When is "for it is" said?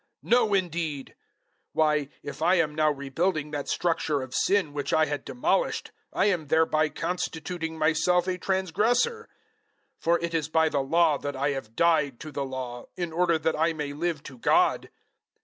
10.03-10.49